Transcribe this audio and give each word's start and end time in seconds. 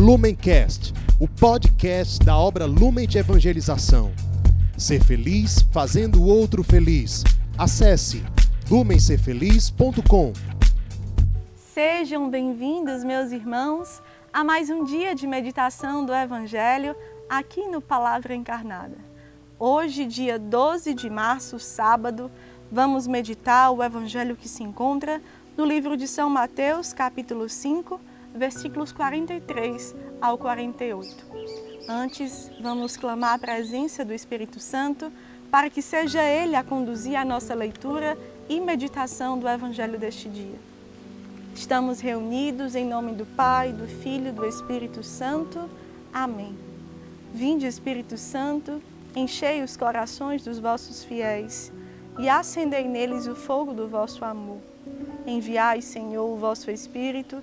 Lumencast, 0.00 0.94
o 1.20 1.28
podcast 1.28 2.24
da 2.24 2.34
obra 2.34 2.64
Lumen 2.64 3.06
de 3.06 3.18
Evangelização. 3.18 4.10
Ser 4.74 5.04
feliz 5.04 5.60
fazendo 5.70 6.22
o 6.22 6.26
outro 6.26 6.64
feliz. 6.64 7.22
Acesse 7.58 8.24
lumencerfeliz.com. 8.70 10.32
Sejam 11.54 12.30
bem-vindos, 12.30 13.04
meus 13.04 13.30
irmãos, 13.30 14.00
a 14.32 14.42
mais 14.42 14.70
um 14.70 14.84
dia 14.84 15.14
de 15.14 15.26
meditação 15.26 16.06
do 16.06 16.14
Evangelho 16.14 16.96
aqui 17.28 17.68
no 17.68 17.82
Palavra 17.82 18.34
Encarnada. 18.34 18.96
Hoje, 19.58 20.06
dia 20.06 20.38
12 20.38 20.94
de 20.94 21.10
março, 21.10 21.58
sábado, 21.58 22.30
vamos 22.72 23.06
meditar 23.06 23.70
o 23.70 23.84
Evangelho 23.84 24.34
que 24.34 24.48
se 24.48 24.62
encontra 24.62 25.20
no 25.58 25.66
livro 25.66 25.94
de 25.94 26.08
São 26.08 26.30
Mateus, 26.30 26.94
capítulo 26.94 27.50
5, 27.50 28.00
versículos 28.34 28.92
43 28.92 29.94
ao 30.20 30.38
48. 30.38 31.26
Antes, 31.88 32.50
vamos 32.60 32.96
clamar 32.96 33.34
a 33.34 33.38
presença 33.38 34.04
do 34.04 34.12
Espírito 34.12 34.60
Santo 34.60 35.12
para 35.50 35.68
que 35.68 35.82
seja 35.82 36.22
Ele 36.22 36.54
a 36.54 36.62
conduzir 36.62 37.16
a 37.16 37.24
nossa 37.24 37.54
leitura 37.54 38.16
e 38.48 38.60
meditação 38.60 39.38
do 39.38 39.48
Evangelho 39.48 39.98
deste 39.98 40.28
dia. 40.28 40.58
Estamos 41.54 42.00
reunidos 42.00 42.74
em 42.74 42.86
nome 42.86 43.12
do 43.12 43.26
Pai, 43.26 43.72
do 43.72 43.86
Filho 43.86 44.28
e 44.28 44.32
do 44.32 44.46
Espírito 44.46 45.02
Santo. 45.02 45.68
Amém. 46.12 46.56
Vinde, 47.34 47.66
Espírito 47.66 48.16
Santo, 48.16 48.80
enchei 49.14 49.62
os 49.62 49.76
corações 49.76 50.44
dos 50.44 50.58
vossos 50.58 51.04
fiéis 51.04 51.72
e 52.18 52.28
acendei 52.28 52.86
neles 52.86 53.26
o 53.26 53.34
fogo 53.34 53.72
do 53.72 53.88
vosso 53.88 54.24
amor. 54.24 54.58
Enviai, 55.26 55.82
Senhor, 55.82 56.24
o 56.24 56.36
vosso 56.36 56.70
Espírito 56.70 57.42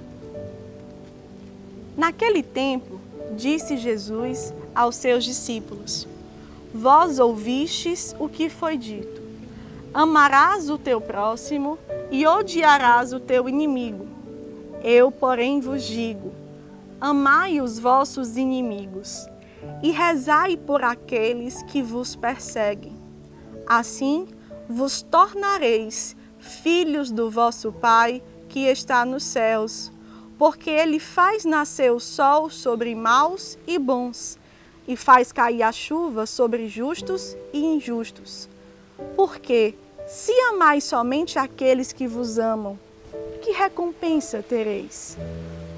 Naquele 1.95 2.41
tempo, 2.41 2.99
disse 3.35 3.77
Jesus 3.77 4.53
aos 4.73 4.95
seus 4.95 5.23
discípulos: 5.23 6.07
Vós 6.73 7.19
ouvistes 7.19 8.15
o 8.19 8.29
que 8.29 8.49
foi 8.49 8.77
dito: 8.77 9.21
Amarás 9.93 10.69
o 10.69 10.77
teu 10.77 11.01
próximo 11.01 11.77
e 12.09 12.25
odiarás 12.25 13.13
o 13.13 13.19
teu 13.19 13.49
inimigo. 13.49 14.07
Eu, 14.83 15.11
porém, 15.11 15.59
vos 15.59 15.83
digo: 15.83 16.31
Amai 16.99 17.59
os 17.59 17.77
vossos 17.77 18.37
inimigos 18.37 19.27
e 19.83 19.91
rezai 19.91 20.55
por 20.55 20.83
aqueles 20.83 21.61
que 21.63 21.81
vos 21.81 22.15
perseguem. 22.15 22.95
Assim 23.67 24.27
vos 24.69 25.01
tornareis 25.01 26.15
filhos 26.39 27.11
do 27.11 27.29
vosso 27.29 27.71
Pai 27.71 28.23
que 28.47 28.65
está 28.65 29.05
nos 29.05 29.23
céus 29.23 29.91
porque 30.41 30.71
ele 30.71 30.99
faz 30.99 31.45
nascer 31.45 31.91
o 31.91 31.99
sol 31.99 32.49
sobre 32.49 32.95
maus 32.95 33.59
e 33.67 33.77
bons, 33.77 34.39
e 34.87 34.95
faz 34.95 35.31
cair 35.31 35.61
a 35.61 35.71
chuva 35.71 36.25
sobre 36.25 36.67
justos 36.67 37.37
e 37.53 37.63
injustos. 37.63 38.49
Porque, 39.15 39.75
se 40.07 40.31
amais 40.49 40.83
somente 40.83 41.37
aqueles 41.37 41.93
que 41.93 42.07
vos 42.07 42.39
amam, 42.39 42.79
que 43.39 43.51
recompensa 43.51 44.41
tereis? 44.41 45.15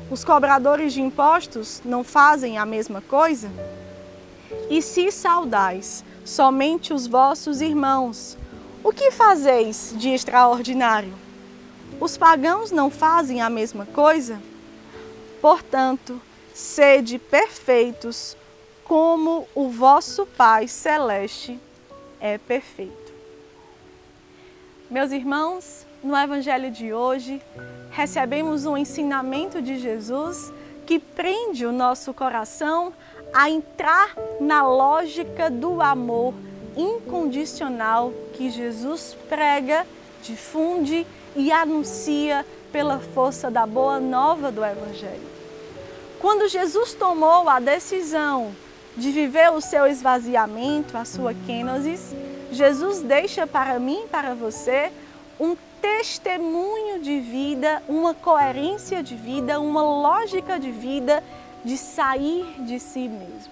Os 0.09 0.23
cobradores 0.23 0.93
de 0.93 1.01
impostos 1.01 1.81
não 1.83 2.01
fazem 2.01 2.57
a 2.57 2.65
mesma 2.65 3.01
coisa? 3.01 3.51
E 4.69 4.81
se 4.81 5.11
saudais 5.11 6.05
somente 6.23 6.93
os 6.93 7.05
vossos 7.05 7.59
irmãos, 7.59 8.37
o 8.81 8.93
que 8.93 9.11
fazeis 9.11 9.93
de 9.97 10.11
extraordinário? 10.11 11.13
Os 11.99 12.15
pagãos 12.15 12.71
não 12.71 12.89
fazem 12.89 13.41
a 13.41 13.49
mesma 13.49 13.85
coisa? 13.87 14.39
Portanto, 15.43 16.21
sede 16.53 17.19
perfeitos, 17.19 18.37
como 18.85 19.45
o 19.53 19.67
vosso 19.67 20.25
Pai 20.25 20.69
Celeste 20.69 21.59
é 22.17 22.37
perfeito. 22.37 23.11
Meus 24.89 25.11
irmãos, 25.11 25.85
no 26.01 26.15
Evangelho 26.15 26.71
de 26.71 26.93
hoje, 26.93 27.41
recebemos 27.91 28.65
um 28.65 28.77
ensinamento 28.77 29.61
de 29.61 29.77
Jesus 29.77 30.49
que 30.85 30.97
prende 30.97 31.65
o 31.65 31.73
nosso 31.73 32.13
coração 32.13 32.93
a 33.33 33.49
entrar 33.49 34.15
na 34.39 34.65
lógica 34.65 35.49
do 35.49 35.81
amor 35.81 36.33
incondicional 36.77 38.13
que 38.31 38.49
Jesus 38.49 39.13
prega, 39.27 39.85
difunde 40.21 41.05
e 41.35 41.51
anuncia 41.51 42.45
pela 42.71 42.97
força 42.97 43.51
da 43.51 43.65
boa 43.65 43.99
nova 43.99 44.49
do 44.49 44.63
Evangelho. 44.63 45.32
Quando 46.23 46.47
Jesus 46.47 46.93
tomou 46.93 47.49
a 47.49 47.59
decisão 47.59 48.55
de 48.95 49.11
viver 49.11 49.51
o 49.51 49.59
seu 49.59 49.85
esvaziamento, 49.85 50.97
a 50.97 51.03
sua 51.03 51.33
kenosis, 51.33 52.15
Jesus 52.49 53.01
deixa 53.01 53.45
para 53.45 53.77
mim 53.77 54.05
para 54.09 54.33
você 54.33 54.89
um 55.37 55.53
testemunho 55.81 57.01
de 57.01 57.19
vida, 57.19 57.83
uma 57.89 58.13
coerência 58.13 59.03
de 59.03 59.17
vida, 59.17 59.59
uma 59.59 59.83
lógica 59.83 60.57
de 60.57 60.71
vida 60.71 61.21
de 61.61 61.77
sair 61.77 62.45
de 62.59 62.79
si 62.79 63.09
mesmo. 63.09 63.51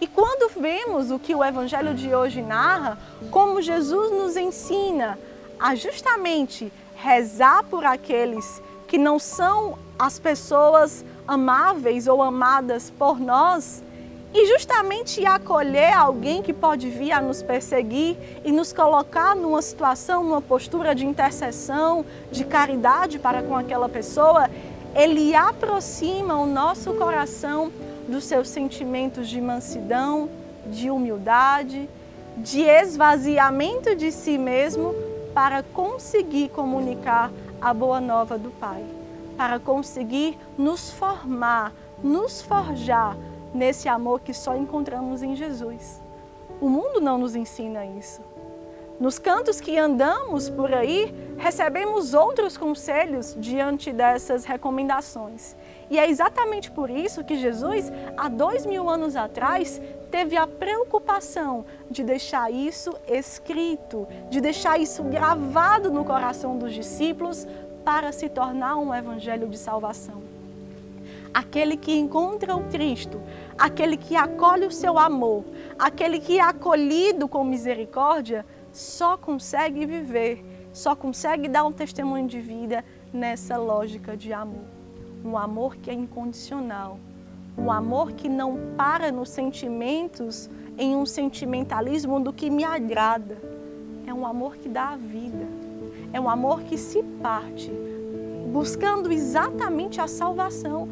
E 0.00 0.06
quando 0.06 0.50
vemos 0.58 1.10
o 1.10 1.18
que 1.18 1.34
o 1.34 1.44
Evangelho 1.44 1.92
de 1.92 2.14
hoje 2.14 2.40
narra, 2.40 2.96
como 3.30 3.60
Jesus 3.60 4.10
nos 4.12 4.34
ensina 4.34 5.18
a 5.60 5.74
justamente 5.74 6.72
rezar 6.96 7.62
por 7.64 7.84
aqueles 7.84 8.62
que 8.88 8.96
não 8.96 9.18
são 9.18 9.78
as 9.98 10.18
pessoas 10.18 11.04
amáveis 11.26 12.06
ou 12.06 12.22
amadas 12.22 12.90
por 12.90 13.18
nós 13.20 13.82
e 14.34 14.46
justamente 14.46 15.24
acolher 15.26 15.92
alguém 15.92 16.42
que 16.42 16.52
pode 16.54 16.88
vir 16.88 17.12
a 17.12 17.20
nos 17.20 17.42
perseguir 17.42 18.16
e 18.44 18.50
nos 18.50 18.72
colocar 18.72 19.36
numa 19.36 19.60
situação, 19.60 20.24
numa 20.24 20.40
postura 20.40 20.94
de 20.94 21.04
intercessão, 21.04 22.04
de 22.30 22.44
caridade 22.44 23.18
para 23.18 23.42
com 23.42 23.54
aquela 23.54 23.88
pessoa, 23.88 24.48
ele 24.94 25.34
aproxima 25.34 26.36
o 26.36 26.46
nosso 26.46 26.94
coração 26.94 27.70
dos 28.08 28.24
seus 28.24 28.48
sentimentos 28.48 29.28
de 29.28 29.40
mansidão, 29.40 30.30
de 30.66 30.90
humildade, 30.90 31.88
de 32.38 32.62
esvaziamento 32.62 33.94
de 33.94 34.10
si 34.10 34.38
mesmo 34.38 34.94
para 35.34 35.62
conseguir 35.62 36.48
comunicar 36.48 37.30
a 37.60 37.72
boa 37.74 38.00
nova 38.00 38.38
do 38.38 38.50
Pai 38.50 38.82
para 39.36 39.58
conseguir 39.58 40.38
nos 40.56 40.90
formar, 40.90 41.72
nos 42.02 42.42
forjar 42.42 43.16
nesse 43.54 43.88
amor 43.88 44.20
que 44.20 44.32
só 44.32 44.56
encontramos 44.56 45.22
em 45.22 45.34
Jesus. 45.36 46.00
O 46.60 46.68
mundo 46.68 47.00
não 47.00 47.18
nos 47.18 47.34
ensina 47.34 47.84
isso. 47.84 48.22
Nos 49.00 49.18
cantos 49.18 49.60
que 49.60 49.76
andamos 49.76 50.48
por 50.48 50.72
aí, 50.72 51.12
recebemos 51.36 52.14
outros 52.14 52.56
conselhos 52.56 53.34
diante 53.36 53.92
dessas 53.92 54.44
recomendações. 54.44 55.56
E 55.90 55.98
é 55.98 56.08
exatamente 56.08 56.70
por 56.70 56.88
isso 56.88 57.24
que 57.24 57.36
Jesus, 57.36 57.90
há 58.16 58.28
dois 58.28 58.64
mil 58.64 58.88
anos 58.88 59.16
atrás, 59.16 59.82
teve 60.10 60.36
a 60.36 60.46
preocupação 60.46 61.64
de 61.90 62.04
deixar 62.04 62.52
isso 62.52 62.94
escrito, 63.08 64.06
de 64.30 64.40
deixar 64.40 64.78
isso 64.78 65.02
gravado 65.02 65.90
no 65.90 66.04
coração 66.04 66.56
dos 66.56 66.72
discípulos 66.72 67.46
para 67.84 68.12
se 68.12 68.28
tornar 68.28 68.76
um 68.76 68.94
evangelho 68.94 69.48
de 69.48 69.58
salvação. 69.58 70.22
Aquele 71.32 71.76
que 71.76 71.92
encontra 71.96 72.54
o 72.54 72.64
Cristo, 72.64 73.20
aquele 73.58 73.96
que 73.96 74.16
acolhe 74.16 74.66
o 74.66 74.70
seu 74.70 74.98
amor, 74.98 75.44
aquele 75.78 76.18
que 76.20 76.38
é 76.38 76.42
acolhido 76.42 77.26
com 77.26 77.42
misericórdia, 77.42 78.44
só 78.72 79.16
consegue 79.16 79.86
viver, 79.86 80.44
só 80.72 80.94
consegue 80.94 81.48
dar 81.48 81.64
um 81.64 81.72
testemunho 81.72 82.26
de 82.26 82.40
vida 82.40 82.84
nessa 83.12 83.56
lógica 83.56 84.16
de 84.16 84.32
amor. 84.32 84.64
Um 85.24 85.36
amor 85.38 85.76
que 85.76 85.90
é 85.90 85.94
incondicional, 85.94 86.98
um 87.56 87.70
amor 87.70 88.12
que 88.12 88.28
não 88.28 88.58
para 88.76 89.12
nos 89.12 89.28
sentimentos, 89.28 90.50
em 90.76 90.96
um 90.96 91.06
sentimentalismo 91.06 92.18
do 92.18 92.32
que 92.32 92.50
me 92.50 92.64
agrada. 92.64 93.36
É 94.06 94.12
um 94.12 94.26
amor 94.26 94.56
que 94.56 94.68
dá 94.68 94.90
a 94.90 94.96
vida. 94.96 95.61
É 96.12 96.20
um 96.20 96.28
amor 96.28 96.62
que 96.62 96.76
se 96.76 97.02
parte, 97.22 97.70
buscando 98.52 99.10
exatamente 99.10 100.00
a 100.00 100.06
salvação, 100.06 100.88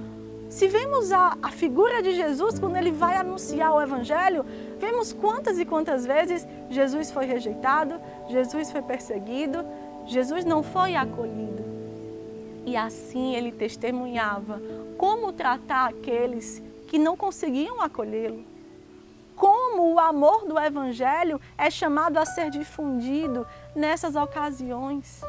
Se 0.51 0.67
vemos 0.67 1.13
a, 1.13 1.39
a 1.41 1.53
figura 1.53 2.03
de 2.03 2.13
Jesus 2.13 2.59
quando 2.59 2.77
ele 2.77 2.91
vai 2.91 3.17
anunciar 3.17 3.73
o 3.73 3.81
Evangelho, 3.81 4.45
vemos 4.81 5.13
quantas 5.13 5.61
e 5.61 5.65
quantas 5.65 6.05
vezes 6.05 6.45
Jesus 6.69 7.13
foi 7.13 7.25
rejeitado, 7.25 8.01
Jesus 8.29 8.73
foi 8.73 8.83
perseguido, 8.83 9.65
Jesus 10.07 10.45
não 10.45 10.61
foi 10.65 10.97
acolhido. 10.97 11.65
E 12.67 12.77
assim 12.77 13.37
ele 13.37 13.53
testemunhava 13.53 14.61
como 14.99 15.33
tratar 15.33 15.89
aqueles 15.89 16.61
que 16.89 16.99
não 16.99 17.17
conseguiam 17.17 17.81
acolhê-lo. 17.81 18.45
Como 19.41 19.95
o 19.95 19.99
amor 19.99 20.45
do 20.45 20.59
Evangelho 20.59 21.41
é 21.57 21.71
chamado 21.71 22.19
a 22.19 22.27
ser 22.27 22.51
difundido 22.51 23.47
nessas 23.75 24.15
ocasiões. 24.15 25.23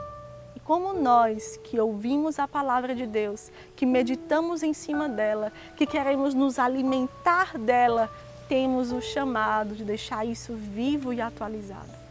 E 0.53 0.59
como 0.59 0.91
nós 0.91 1.57
que 1.63 1.79
ouvimos 1.79 2.37
a 2.37 2.45
palavra 2.45 2.93
de 2.93 3.07
Deus, 3.07 3.49
que 3.73 3.85
meditamos 3.85 4.63
em 4.63 4.73
cima 4.73 5.07
dela, 5.07 5.53
que 5.77 5.87
queremos 5.87 6.33
nos 6.33 6.59
alimentar 6.59 7.57
dela, 7.57 8.09
temos 8.49 8.91
o 8.91 8.99
chamado 9.01 9.75
de 9.75 9.85
deixar 9.85 10.25
isso 10.25 10.55
vivo 10.55 11.13
e 11.13 11.21
atualizado. 11.21 12.01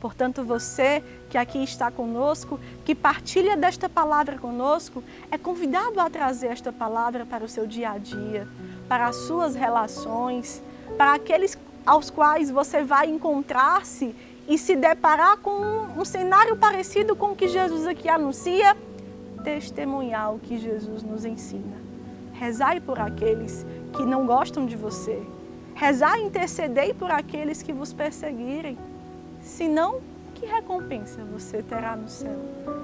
Portanto, 0.00 0.42
você 0.42 1.04
que 1.28 1.36
aqui 1.36 1.62
está 1.62 1.90
conosco, 1.90 2.58
que 2.86 2.94
partilha 2.94 3.54
desta 3.54 3.86
palavra 3.86 4.38
conosco, 4.38 5.04
é 5.30 5.36
convidado 5.36 6.00
a 6.00 6.08
trazer 6.08 6.46
esta 6.46 6.72
palavra 6.72 7.26
para 7.26 7.44
o 7.44 7.48
seu 7.48 7.66
dia 7.66 7.90
a 7.90 7.98
dia, 7.98 8.48
para 8.88 9.08
as 9.08 9.16
suas 9.16 9.54
relações, 9.54 10.62
para 10.96 11.14
aqueles 11.14 11.58
aos 11.84 12.10
quais 12.10 12.50
você 12.50 12.82
vai 12.82 13.08
encontrar-se 13.08 14.14
e 14.48 14.58
se 14.58 14.74
deparar 14.74 15.38
com 15.38 15.50
um, 15.96 16.04
cenário 16.04 16.56
parecido 16.56 17.14
com 17.14 17.32
o 17.32 17.36
que 17.36 17.48
Jesus 17.48 17.86
aqui 17.86 18.08
anuncia, 18.08 18.76
testemunhar 19.44 20.34
o 20.34 20.38
que 20.38 20.58
Jesus 20.58 21.02
nos 21.02 21.24
ensina. 21.24 21.76
Rezai 22.32 22.80
por 22.80 22.98
aqueles 22.98 23.64
que 23.92 24.02
não 24.02 24.26
gostam 24.26 24.66
de 24.66 24.76
você. 24.76 25.22
Rezai 25.74 26.20
e 26.20 26.24
intercedei 26.24 26.92
por 26.92 27.10
aqueles 27.10 27.62
que 27.62 27.72
vos 27.72 27.92
perseguirem. 27.92 28.76
Senão, 29.42 30.00
que 30.40 30.46
recompensa 30.46 31.22
você 31.22 31.62
terá 31.62 31.94
no 31.94 32.08
céu? 32.08 32.38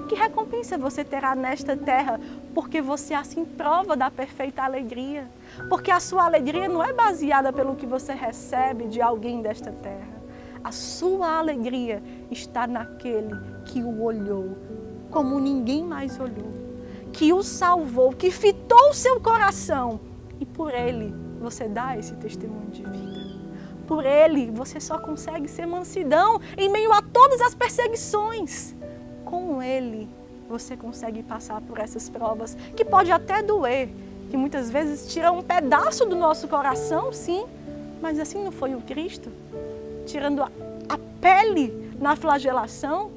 Que 0.07 0.13
recompensa 0.13 0.77
você 0.77 1.03
terá 1.03 1.33
nesta 1.33 1.75
terra? 1.75 2.19
Porque 2.53 2.79
você 2.79 3.15
assim 3.15 3.43
prova 3.43 3.97
da 3.97 4.11
perfeita 4.11 4.61
alegria. 4.61 5.27
Porque 5.67 5.89
a 5.89 5.99
sua 5.99 6.25
alegria 6.25 6.69
não 6.69 6.83
é 6.83 6.93
baseada 6.93 7.51
pelo 7.51 7.75
que 7.75 7.87
você 7.87 8.13
recebe 8.13 8.85
de 8.85 9.01
alguém 9.01 9.41
desta 9.41 9.71
terra. 9.71 10.21
A 10.63 10.71
sua 10.71 11.39
alegria 11.39 12.03
está 12.29 12.67
naquele 12.67 13.35
que 13.65 13.81
o 13.81 14.03
olhou 14.03 14.55
como 15.09 15.39
ninguém 15.39 15.83
mais 15.83 16.19
olhou, 16.19 16.53
que 17.11 17.33
o 17.33 17.41
salvou, 17.41 18.11
que 18.11 18.29
fitou 18.29 18.89
o 18.89 18.93
seu 18.93 19.19
coração 19.19 19.99
e 20.39 20.45
por 20.45 20.71
ele 20.71 21.15
você 21.39 21.67
dá 21.67 21.97
esse 21.97 22.13
testemunho 22.15 22.69
de 22.69 22.83
vida 22.83 23.36
por 23.87 24.05
Ele, 24.05 24.51
você 24.51 24.79
só 24.79 24.99
consegue 24.99 25.47
ser 25.47 25.65
mansidão 25.65 26.39
em 26.57 26.69
meio 26.69 26.91
a 26.91 27.01
todas 27.01 27.39
as 27.41 27.55
perseguições. 27.55 28.75
Com 29.23 29.63
Ele, 29.63 30.09
você 30.49 30.75
consegue 30.75 31.23
passar 31.23 31.61
por 31.61 31.79
essas 31.79 32.09
provas 32.09 32.55
que 32.75 32.83
pode 32.83 33.11
até 33.11 33.41
doer, 33.41 33.89
que 34.29 34.37
muitas 34.37 34.69
vezes 34.69 35.11
tiram 35.11 35.39
um 35.39 35.41
pedaço 35.41 36.05
do 36.05 36.15
nosso 36.15 36.47
coração, 36.47 37.13
sim, 37.13 37.45
mas 38.01 38.19
assim 38.19 38.43
não 38.43 38.51
foi 38.51 38.75
o 38.75 38.81
Cristo, 38.81 39.31
tirando 40.05 40.43
a, 40.43 40.51
a 40.89 40.97
pele 41.21 41.91
na 41.99 42.15
flagelação, 42.15 43.11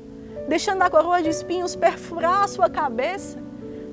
deixando 0.49 0.83
a 0.83 0.91
coroa 0.91 1.23
de 1.23 1.29
espinhos 1.29 1.77
perfurar 1.77 2.45
a 2.45 2.49
sua 2.49 2.71
cabeça, 2.71 3.39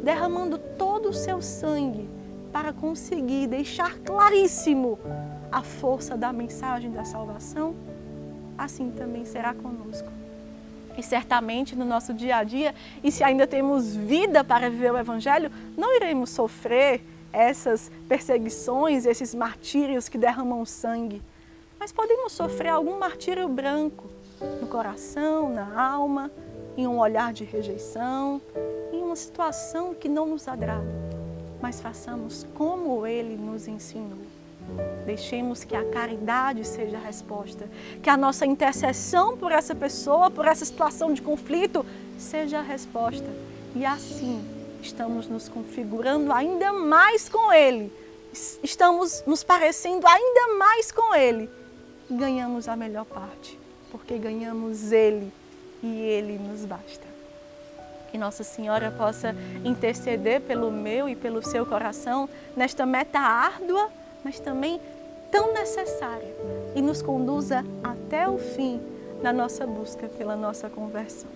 derramando 0.03 0.57
todo 0.57 1.09
o 1.09 1.13
seu 1.13 1.41
sangue 1.41 2.07
para 2.51 2.71
conseguir 2.71 3.47
deixar 3.47 3.97
claríssimo 3.99 4.97
a 5.51 5.61
força 5.61 6.17
da 6.17 6.33
mensagem 6.33 6.91
da 6.91 7.03
salvação, 7.03 7.75
assim 8.57 8.91
também 8.91 9.25
será 9.25 9.53
conosco. 9.53 10.09
E 10.97 11.03
certamente 11.03 11.75
no 11.75 11.85
nosso 11.85 12.13
dia 12.13 12.37
a 12.37 12.43
dia, 12.43 12.73
e 13.03 13.11
se 13.11 13.23
ainda 13.23 13.45
temos 13.45 13.95
vida 13.95 14.43
para 14.43 14.69
viver 14.69 14.91
o 14.91 14.97
Evangelho, 14.97 15.51
não 15.77 15.95
iremos 15.95 16.31
sofrer 16.31 17.01
essas 17.31 17.91
perseguições, 18.09 19.05
esses 19.05 19.35
martírios 19.35 20.09
que 20.09 20.17
derramam 20.17 20.65
sangue. 20.65 21.21
Mas 21.79 21.91
podemos 21.91 22.31
sofrer 22.31 22.69
algum 22.69 22.97
martírio 22.97 23.47
branco 23.47 24.09
no 24.59 24.67
coração, 24.67 25.49
na 25.49 25.79
alma, 25.79 26.31
em 26.75 26.87
um 26.87 26.99
olhar 26.99 27.31
de 27.31 27.43
rejeição, 27.43 28.41
em 28.91 29.03
uma 29.03 29.15
situação 29.15 29.93
que 29.93 30.09
não 30.09 30.25
nos 30.25 30.47
agrada. 30.47 30.87
Mas 31.61 31.79
façamos 31.79 32.45
como 32.55 33.05
Ele 33.05 33.35
nos 33.35 33.67
ensinou. 33.67 34.36
Deixemos 35.05 35.63
que 35.63 35.75
a 35.75 35.83
caridade 35.85 36.65
seja 36.65 36.97
a 36.97 36.99
resposta, 36.99 37.69
que 38.01 38.09
a 38.09 38.17
nossa 38.17 38.45
intercessão 38.45 39.37
por 39.37 39.51
essa 39.51 39.73
pessoa, 39.73 40.29
por 40.29 40.45
essa 40.45 40.65
situação 40.65 41.13
de 41.13 41.21
conflito, 41.21 41.85
seja 42.17 42.59
a 42.59 42.61
resposta. 42.61 43.27
E 43.75 43.85
assim 43.85 44.43
estamos 44.81 45.27
nos 45.27 45.47
configurando 45.47 46.31
ainda 46.31 46.73
mais 46.73 47.29
com 47.29 47.51
Ele, 47.51 47.91
estamos 48.63 49.23
nos 49.25 49.43
parecendo 49.43 50.05
ainda 50.07 50.57
mais 50.57 50.91
com 50.91 51.15
Ele 51.15 51.49
ganhamos 52.09 52.67
a 52.67 52.75
melhor 52.75 53.05
parte, 53.05 53.59
porque 53.91 54.17
ganhamos 54.17 54.91
Ele 54.91 55.31
e 55.83 56.01
Ele 56.01 56.37
nos 56.37 56.65
basta. 56.65 57.05
Que 58.11 58.17
Nossa 58.17 58.43
Senhora 58.43 58.91
possa 58.91 59.35
interceder 59.65 60.41
pelo 60.41 60.71
meu 60.71 61.09
e 61.09 61.15
pelo 61.15 61.43
seu 61.43 61.65
coração 61.65 62.29
nesta 62.55 62.85
meta 62.85 63.19
árdua 63.19 63.89
mas 64.27 64.41
também 64.41 64.81
tão 65.31 65.53
necessária 65.53 66.35
e 66.75 66.81
nos 66.81 67.01
conduza 67.01 67.63
até 67.81 68.27
o 68.27 68.37
fim 68.37 68.81
na 69.23 69.31
nossa 69.31 69.65
busca 69.65 70.09
pela 70.09 70.35
nossa 70.35 70.69
conversão. 70.69 71.29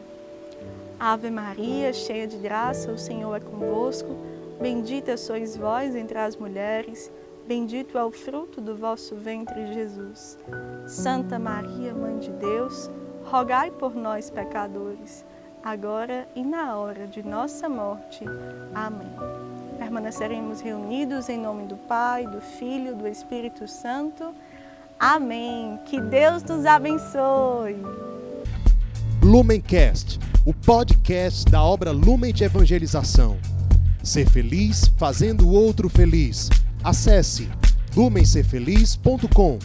Ave 1.00 1.32
Maria, 1.32 1.94
cheia 1.94 2.28
de 2.28 2.36
graça, 2.36 2.92
o 2.92 2.98
Senhor 2.98 3.34
é 3.34 3.40
convosco. 3.40 4.10
Bendita 4.60 5.16
sois 5.16 5.56
vós 5.56 5.96
entre 5.96 6.18
as 6.18 6.36
mulheres, 6.36 7.10
bendito 7.48 7.98
é 7.98 8.04
o 8.04 8.12
fruto 8.12 8.60
do 8.60 8.76
vosso 8.76 9.16
ventre, 9.16 9.74
Jesus. 9.74 10.38
Santa 10.86 11.40
Maria, 11.40 11.94
Mãe 11.94 12.20
de 12.20 12.32
Deus, 12.32 12.90
rogai 13.24 13.72
por 13.72 13.96
nós, 13.96 14.30
pecadores, 14.30 15.24
agora 15.64 16.28
e 16.36 16.44
na 16.44 16.76
hora 16.76 17.08
de 17.08 17.24
nossa 17.24 17.70
morte. 17.70 18.26
Amém 18.76 19.41
permaneceremos 19.92 20.62
reunidos 20.62 21.28
em 21.28 21.38
nome 21.38 21.68
do 21.68 21.76
Pai, 21.76 22.26
do 22.26 22.40
Filho, 22.40 22.96
do 22.96 23.06
Espírito 23.06 23.68
Santo. 23.68 24.34
Amém. 24.98 25.78
Que 25.86 26.00
Deus 26.00 26.42
nos 26.44 26.66
abençoe. 26.66 27.76
Lumencast, 29.22 30.18
o 30.46 30.54
podcast 30.54 31.44
da 31.52 31.62
obra 31.62 31.92
Lumen 31.92 32.34
de 32.34 32.46
Evangelização. 32.46 33.38
Ser 34.02 34.30
feliz 34.30 34.90
fazendo 34.98 35.46
o 35.46 35.52
outro 35.52 35.90
feliz. 35.90 36.50
Acesse 36.82 37.50
lumencerfeliz.com. 37.94 39.60